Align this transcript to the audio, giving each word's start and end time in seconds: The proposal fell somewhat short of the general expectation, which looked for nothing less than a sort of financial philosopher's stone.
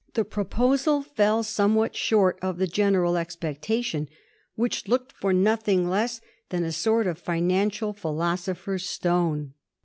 The 0.15 0.25
proposal 0.25 1.03
fell 1.03 1.43
somewhat 1.43 1.95
short 1.95 2.39
of 2.41 2.57
the 2.57 2.65
general 2.65 3.17
expectation, 3.17 4.09
which 4.55 4.87
looked 4.87 5.11
for 5.11 5.31
nothing 5.31 5.87
less 5.87 6.21
than 6.49 6.63
a 6.63 6.71
sort 6.71 7.05
of 7.05 7.19
financial 7.19 7.93
philosopher's 7.93 8.89
stone. 8.89 9.53